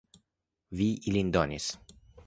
[0.79, 1.71] Vi ilin donis.